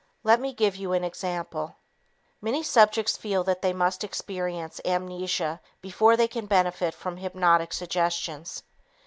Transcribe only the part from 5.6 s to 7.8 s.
before they can benefit from hypnotic